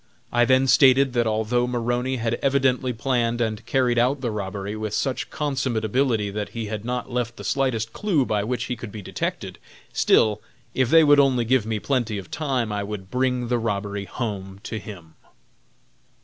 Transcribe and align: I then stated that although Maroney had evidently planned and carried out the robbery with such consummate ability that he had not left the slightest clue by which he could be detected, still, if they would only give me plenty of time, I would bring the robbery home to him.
I 0.33 0.45
then 0.45 0.65
stated 0.65 1.13
that 1.13 1.27
although 1.27 1.67
Maroney 1.67 2.15
had 2.15 2.33
evidently 2.41 2.91
planned 2.91 3.39
and 3.39 3.63
carried 3.67 3.99
out 3.99 4.19
the 4.21 4.31
robbery 4.31 4.75
with 4.75 4.95
such 4.95 5.29
consummate 5.29 5.85
ability 5.85 6.31
that 6.31 6.49
he 6.57 6.65
had 6.65 6.83
not 6.83 7.11
left 7.11 7.37
the 7.37 7.43
slightest 7.43 7.93
clue 7.93 8.25
by 8.25 8.43
which 8.43 8.63
he 8.63 8.75
could 8.75 8.91
be 8.91 9.03
detected, 9.03 9.59
still, 9.93 10.41
if 10.73 10.89
they 10.89 11.03
would 11.03 11.19
only 11.19 11.45
give 11.45 11.67
me 11.67 11.77
plenty 11.77 12.17
of 12.17 12.31
time, 12.31 12.71
I 12.71 12.81
would 12.81 13.11
bring 13.11 13.47
the 13.47 13.59
robbery 13.59 14.05
home 14.05 14.59
to 14.63 14.79
him. 14.79 15.13